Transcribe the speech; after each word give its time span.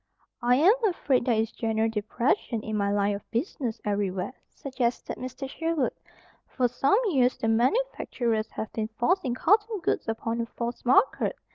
"I 0.41 0.55
am 0.55 0.73
afraid 0.85 1.25
there 1.25 1.35
is 1.39 1.51
general 1.51 1.87
depression 1.87 2.63
in 2.63 2.75
my 2.75 2.91
line 2.91 3.13
of 3.15 3.29
business 3.29 3.79
everywhere," 3.85 4.33
suggested 4.49 5.15
Mr. 5.17 5.47
Sherwood. 5.47 5.93
"For 6.47 6.67
some 6.67 6.97
years 7.09 7.37
the 7.37 7.47
manufacturers 7.47 8.49
have 8.53 8.73
been 8.73 8.87
forcing 8.97 9.35
cotton 9.35 9.79
goods 9.81 10.07
upon 10.07 10.41
a 10.41 10.47
false 10.47 10.83
market. 10.85 11.35